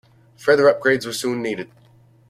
Further 0.37 0.63
upgrades 0.63 1.05
were 1.05 1.13
soon 1.13 1.43
needed. 1.43 1.69